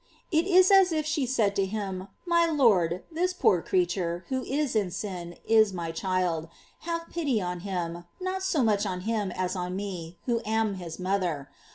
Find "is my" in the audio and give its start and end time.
5.47-5.91